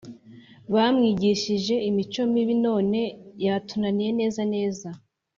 [0.73, 2.99] bamwigishije imico mibi none
[3.45, 4.89] yatunaniye neza neza